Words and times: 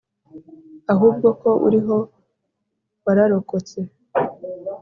Ahubwo 0.93 1.27
ko 1.41 1.49
uriho 1.67 1.97
wararokotse. 3.05 3.79